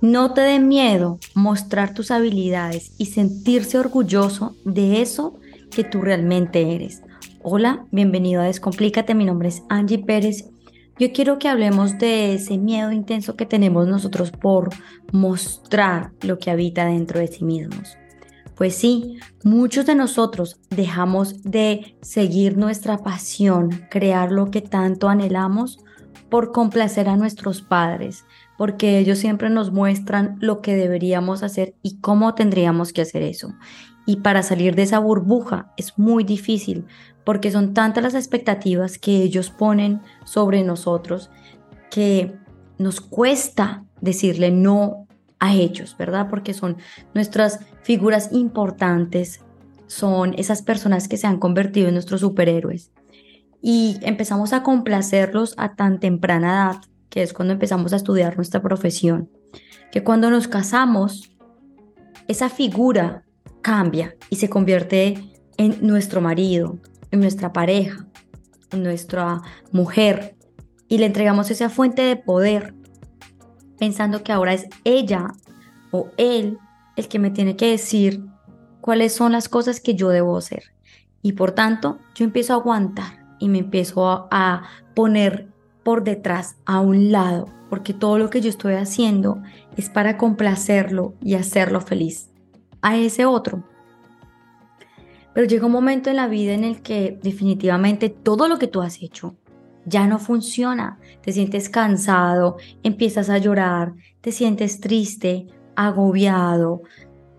[0.00, 5.40] No te dé miedo mostrar tus habilidades y sentirse orgulloso de eso
[5.72, 7.02] que tú realmente eres.
[7.42, 10.50] Hola, bienvenido a Descomplícate, mi nombre es Angie Pérez.
[11.00, 14.70] Yo quiero que hablemos de ese miedo intenso que tenemos nosotros por
[15.10, 17.96] mostrar lo que habita dentro de sí mismos.
[18.54, 25.80] Pues sí, muchos de nosotros dejamos de seguir nuestra pasión, crear lo que tanto anhelamos
[26.28, 28.24] por complacer a nuestros padres,
[28.58, 33.54] porque ellos siempre nos muestran lo que deberíamos hacer y cómo tendríamos que hacer eso.
[34.04, 36.84] Y para salir de esa burbuja es muy difícil,
[37.24, 41.30] porque son tantas las expectativas que ellos ponen sobre nosotros
[41.88, 42.34] que
[42.78, 45.06] nos cuesta decirle no
[45.38, 46.28] a ellos, ¿verdad?
[46.28, 46.78] Porque son
[47.14, 49.40] nuestras figuras importantes,
[49.86, 52.90] son esas personas que se han convertido en nuestros superhéroes.
[53.62, 56.80] Y empezamos a complacerlos a tan temprana edad
[57.10, 59.30] que es cuando empezamos a estudiar nuestra profesión,
[59.90, 61.30] que cuando nos casamos,
[62.26, 63.24] esa figura
[63.62, 66.78] cambia y se convierte en nuestro marido,
[67.10, 68.06] en nuestra pareja,
[68.70, 70.36] en nuestra mujer,
[70.88, 72.74] y le entregamos esa fuente de poder,
[73.78, 75.32] pensando que ahora es ella
[75.90, 76.58] o él
[76.96, 78.24] el que me tiene que decir
[78.80, 80.72] cuáles son las cosas que yo debo hacer.
[81.22, 84.62] Y por tanto, yo empiezo a aguantar y me empiezo a,
[84.94, 85.48] poner
[85.88, 89.42] por detrás, a un lado, porque todo lo que yo estoy haciendo
[89.74, 92.28] es para complacerlo y hacerlo feliz
[92.82, 93.64] a ese otro.
[95.32, 98.82] Pero llega un momento en la vida en el que definitivamente todo lo que tú
[98.82, 99.38] has hecho
[99.86, 100.98] ya no funciona.
[101.22, 106.82] Te sientes cansado, empiezas a llorar, te sientes triste, agobiado,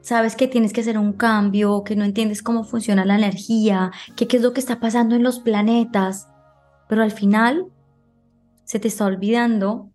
[0.00, 4.26] sabes que tienes que hacer un cambio, que no entiendes cómo funciona la energía, que
[4.26, 6.28] qué es lo que está pasando en los planetas.
[6.88, 7.66] Pero al final
[8.68, 9.90] se te está olvidando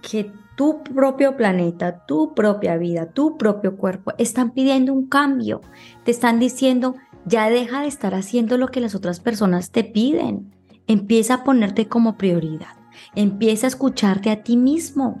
[0.00, 5.60] que tu propio planeta, tu propia vida, tu propio cuerpo están pidiendo un cambio.
[6.04, 6.94] Te están diciendo,
[7.26, 10.54] ya deja de estar haciendo lo que las otras personas te piden.
[10.86, 12.78] Empieza a ponerte como prioridad.
[13.14, 15.18] Empieza a escucharte a ti mismo.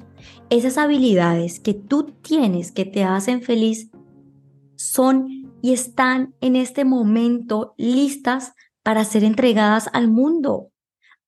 [0.48, 3.90] Esas habilidades que tú tienes que te hacen feliz
[4.76, 5.28] son
[5.60, 10.70] y están en este momento listas para ser entregadas al mundo.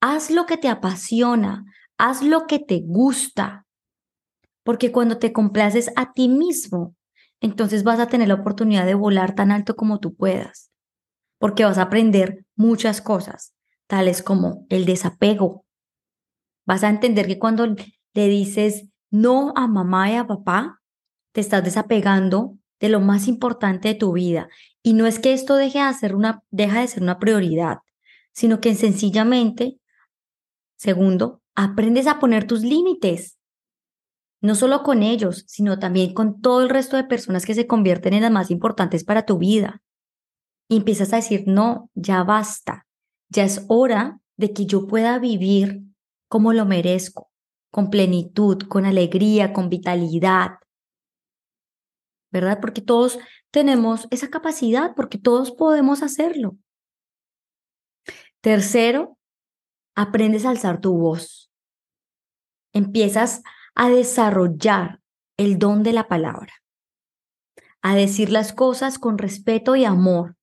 [0.01, 1.65] Haz lo que te apasiona,
[1.99, 3.67] haz lo que te gusta,
[4.63, 6.95] porque cuando te complaces a ti mismo,
[7.41, 10.71] entonces vas a tener la oportunidad de volar tan alto como tú puedas,
[11.39, 13.55] porque vas a aprender muchas cosas,
[13.87, 15.65] tales como el desapego.
[16.67, 20.81] Vas a entender que cuando le dices no a mamá y a papá,
[21.33, 24.49] te estás desapegando de lo más importante de tu vida.
[24.83, 27.79] Y no es que esto deje de una, deja de ser una prioridad,
[28.33, 29.79] sino que sencillamente
[30.77, 33.39] Segundo, aprendes a poner tus límites,
[34.41, 38.15] no solo con ellos, sino también con todo el resto de personas que se convierten
[38.15, 39.83] en las más importantes para tu vida.
[40.69, 42.87] Y empiezas a decir, no, ya basta,
[43.29, 45.83] ya es hora de que yo pueda vivir
[46.29, 47.31] como lo merezco,
[47.71, 50.59] con plenitud, con alegría, con vitalidad.
[52.31, 52.59] ¿Verdad?
[52.61, 53.19] Porque todos
[53.51, 56.59] tenemos esa capacidad, porque todos podemos hacerlo.
[58.41, 59.16] Tercero,
[59.97, 61.51] aprendes a alzar tu voz.
[62.73, 63.43] Empiezas
[63.75, 65.01] a desarrollar
[65.37, 66.53] el don de la palabra,
[67.83, 70.37] a decir las cosas con respeto y amor,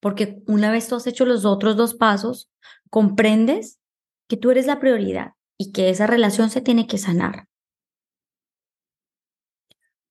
[0.00, 2.50] porque una vez tú has hecho los otros dos pasos,
[2.90, 3.80] comprendes
[4.28, 7.48] que tú eres la prioridad y que esa relación se tiene que sanar.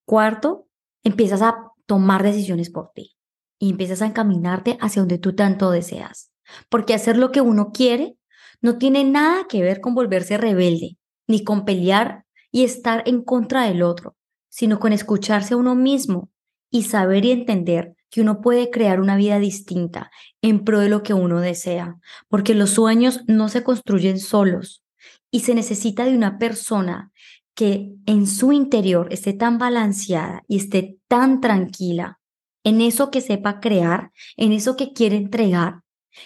[0.05, 0.67] Cuarto,
[1.03, 3.15] empiezas a tomar decisiones por ti
[3.59, 6.31] y empiezas a encaminarte hacia donde tú tanto deseas.
[6.69, 8.17] Porque hacer lo que uno quiere
[8.61, 13.63] no tiene nada que ver con volverse rebelde, ni con pelear y estar en contra
[13.63, 14.15] del otro,
[14.49, 16.29] sino con escucharse a uno mismo
[16.69, 20.11] y saber y entender que uno puede crear una vida distinta
[20.41, 24.83] en pro de lo que uno desea, porque los sueños no se construyen solos
[25.31, 27.11] y se necesita de una persona
[27.55, 32.19] que en su interior esté tan balanceada y esté tan tranquila
[32.63, 35.81] en eso que sepa crear, en eso que quiere entregar,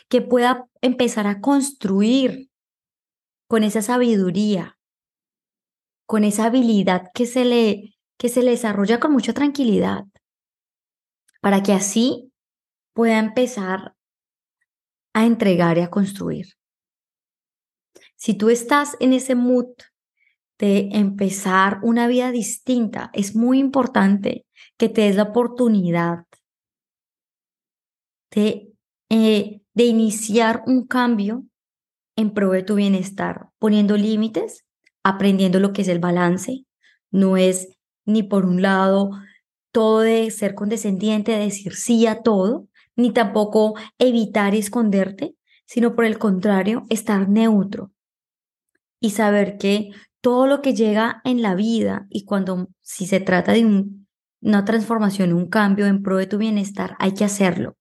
[0.10, 2.50] que pueda empezar a construir
[3.48, 4.78] con esa sabiduría,
[6.06, 10.06] con esa habilidad que se le, que se le desarrolla con mucha tranquilidad,
[11.42, 12.32] para que así
[12.94, 13.96] pueda empezar
[15.14, 16.56] a entregar y a construir.
[18.16, 19.68] Si tú estás en ese mood
[20.58, 24.46] de empezar una vida distinta, es muy importante
[24.78, 26.26] que te des la oportunidad
[28.32, 28.75] de
[29.16, 31.46] eh, de iniciar un cambio
[32.18, 34.66] en pro de tu bienestar, poniendo límites,
[35.04, 36.66] aprendiendo lo que es el balance,
[37.12, 37.70] No es
[38.06, 39.12] ni por un lado
[39.72, 42.68] todo de ser condescendiente, de decir sí a todo,
[42.98, 45.36] ni tampoco evitar y esconderte,
[45.66, 47.92] sino por el contrario, estar neutro
[49.00, 53.54] y saber que todo lo que llega en la vida y cuando si se trata
[53.54, 53.86] de
[54.42, 57.78] una transformación, un cambio en pro de tu bienestar, hay que hacerlo.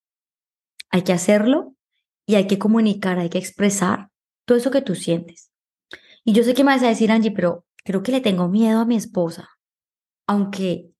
[0.90, 1.74] Hay que hacerlo
[2.26, 4.10] y hay que comunicar, hay que expresar
[4.46, 5.50] todo eso que tú sientes.
[6.24, 8.80] Y yo sé que me vas a decir, Angie, pero creo que le tengo miedo
[8.80, 9.50] a mi esposa.
[10.26, 10.90] Aunque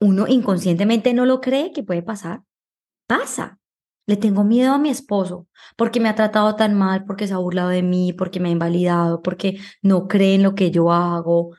[0.00, 2.42] uno inconscientemente no lo cree que puede pasar,
[3.06, 3.58] pasa.
[4.06, 5.46] Le tengo miedo a mi esposo
[5.76, 8.52] porque me ha tratado tan mal, porque se ha burlado de mí, porque me ha
[8.52, 11.54] invalidado, porque no cree en lo que yo hago.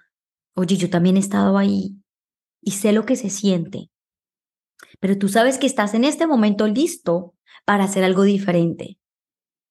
[0.56, 1.96] Oye, yo también he estado ahí
[2.62, 3.90] y sé lo que se siente.
[5.00, 7.36] Pero tú sabes que estás en este momento listo
[7.66, 8.98] para hacer algo diferente.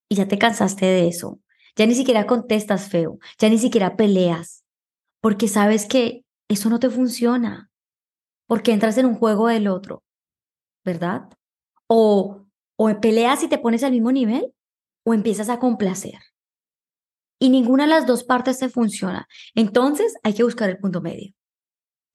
[0.08, 1.40] Y ya te cansaste de eso.
[1.76, 4.64] Ya ni siquiera contestas feo, ya ni siquiera peleas,
[5.20, 7.70] porque sabes que eso no te funciona,
[8.46, 10.02] porque entras en un juego del otro,
[10.84, 11.28] ¿verdad?
[11.86, 12.40] O
[12.82, 14.54] o peleas y te pones al mismo nivel
[15.04, 16.18] o empiezas a complacer.
[17.38, 19.28] Y ninguna de las dos partes te funciona.
[19.54, 21.34] Entonces hay que buscar el punto medio,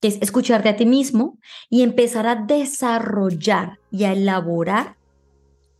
[0.02, 1.38] que es escucharte a ti mismo
[1.70, 4.96] y empezar a desarrollar y a elaborar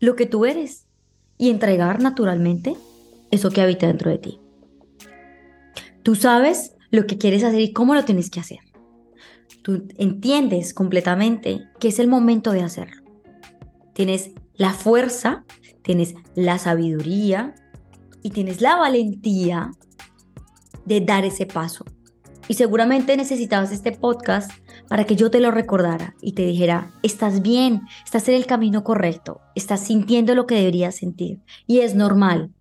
[0.06, 0.86] lo que tú eres
[1.36, 2.76] y entregar naturalmente
[3.32, 4.40] eso que habita dentro de ti.
[6.04, 8.60] Tú sabes lo que quieres hacer y cómo lo tienes que hacer.
[9.62, 13.02] Tú entiendes completamente que es el momento de hacerlo.
[13.94, 15.44] Tienes la fuerza,
[15.82, 17.56] tienes la sabiduría
[18.22, 19.72] y tienes la valentía
[20.84, 21.84] de dar ese paso.
[22.48, 24.50] Y seguramente necesitabas este podcast
[24.88, 28.84] para que yo te lo recordara y te dijera, estás bien, estás en el camino
[28.84, 31.40] correcto, estás sintiendo lo que deberías sentir.
[31.66, 32.52] Y es normal,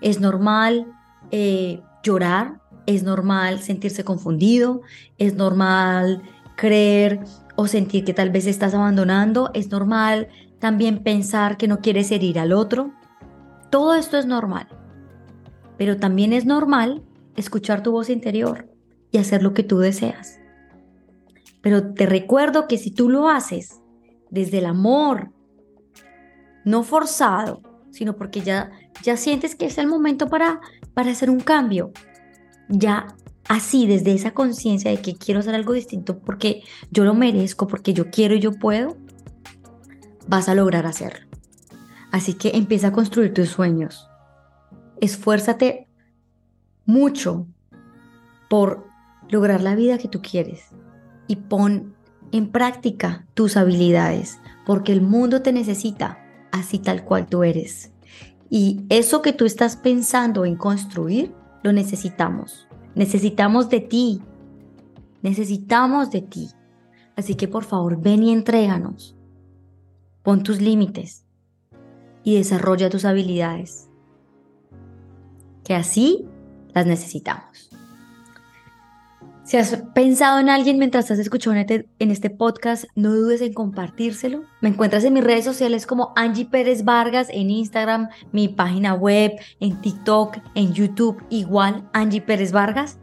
[0.00, 0.86] es normal
[1.32, 4.82] eh, llorar, es normal sentirse confundido,
[5.18, 6.22] es normal
[6.56, 7.20] creer
[7.56, 10.28] o sentir que tal vez estás abandonando, es normal
[10.60, 12.92] también pensar que no quieres herir al otro.
[13.70, 14.68] Todo esto es normal.
[15.78, 17.02] Pero también es normal
[17.34, 18.71] escuchar tu voz interior
[19.12, 20.40] y hacer lo que tú deseas.
[21.60, 23.80] Pero te recuerdo que si tú lo haces
[24.30, 25.30] desde el amor,
[26.64, 28.72] no forzado, sino porque ya,
[29.02, 30.60] ya sientes que es el momento para,
[30.94, 31.92] para hacer un cambio,
[32.68, 33.14] ya
[33.48, 37.92] así, desde esa conciencia de que quiero hacer algo distinto porque yo lo merezco, porque
[37.92, 38.96] yo quiero y yo puedo,
[40.26, 41.26] vas a lograr hacerlo.
[42.10, 44.08] Así que empieza a construir tus sueños.
[45.00, 45.88] Esfuérzate
[46.84, 47.46] mucho
[48.48, 48.91] por
[49.32, 50.66] lograr la vida que tú quieres
[51.26, 51.94] y pon
[52.30, 56.18] en práctica tus habilidades, porque el mundo te necesita
[56.52, 57.92] así tal cual tú eres.
[58.50, 62.68] Y eso que tú estás pensando en construir, lo necesitamos.
[62.94, 64.22] Necesitamos de ti.
[65.22, 66.50] Necesitamos de ti.
[67.16, 69.16] Así que por favor, ven y entréganos.
[70.22, 71.24] Pon tus límites
[72.22, 73.88] y desarrolla tus habilidades,
[75.64, 76.28] que así
[76.74, 77.71] las necesitamos.
[79.52, 83.52] Si has pensado en alguien mientras estás escuchando este, en este podcast, no dudes en
[83.52, 84.44] compartírselo.
[84.62, 89.32] Me encuentras en mis redes sociales como Angie Pérez Vargas, en Instagram, mi página web,
[89.60, 92.98] en TikTok, en YouTube, igual Angie Pérez Vargas.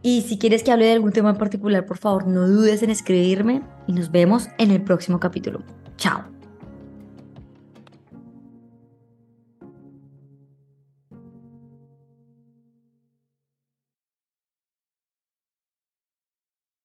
[0.00, 2.88] Y si quieres que hable de algún tema en particular, por favor, no dudes en
[2.88, 5.62] escribirme y nos vemos en el próximo capítulo.
[5.98, 6.31] Chao.